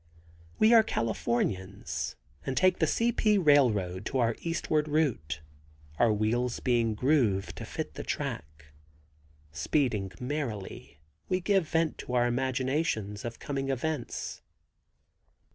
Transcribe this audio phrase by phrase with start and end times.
[0.57, 3.11] We are Californians and take the C.
[3.11, 3.37] P.
[3.37, 5.41] railroad for our eastward route,
[5.99, 8.73] our wheels being grooved to fit the track.
[9.51, 10.97] Speeding merrily,
[11.29, 14.41] we give vent to our imaginations of coming events.